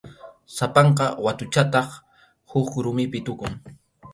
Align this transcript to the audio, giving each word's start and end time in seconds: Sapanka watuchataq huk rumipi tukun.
Sapanka 0.55 1.05
watuchataq 1.25 1.89
huk 2.51 2.69
rumipi 2.83 3.19
tukun. 3.27 3.53